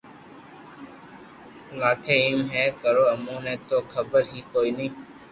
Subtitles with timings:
[1.79, 4.87] لاگي ايم ھي ڪرو اموني تو خبر ھي ڪوئي